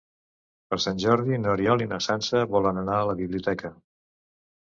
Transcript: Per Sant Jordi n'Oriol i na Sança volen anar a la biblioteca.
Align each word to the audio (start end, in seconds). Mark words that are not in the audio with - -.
Per 0.69 0.77
Sant 0.85 1.01
Jordi 1.03 1.37
n'Oriol 1.43 1.83
i 1.85 1.87
na 1.91 1.99
Sança 2.05 2.41
volen 2.55 2.81
anar 2.83 2.97
a 3.01 3.05
la 3.11 3.15
biblioteca. 3.21 3.73